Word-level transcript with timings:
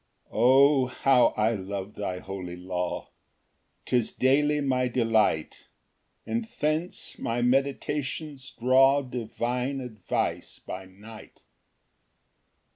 Ver. 0.31 0.35
97. 0.35 0.41
1 0.41 0.49
O 0.49 0.85
How 0.87 1.25
I 1.37 1.53
love 1.53 1.93
thy 1.93 2.17
holy 2.17 2.55
law! 2.55 3.09
'Tis 3.85 4.09
daily 4.11 4.59
my 4.59 4.87
delight; 4.87 5.65
And 6.25 6.43
thence 6.45 7.19
my 7.19 7.43
meditations 7.43 8.49
draw 8.49 9.03
Divine 9.03 9.79
advice 9.79 10.57
by 10.57 10.85
night. 10.85 11.41